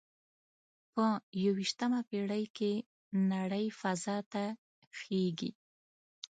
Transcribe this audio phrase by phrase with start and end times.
[0.93, 1.05] په
[1.43, 2.71] یوویشتمه پیړۍ کې
[3.31, 4.43] نړۍ فضا ته
[4.97, 5.51] خیږي